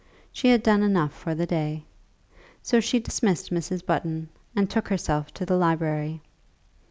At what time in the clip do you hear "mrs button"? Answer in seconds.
3.51-4.29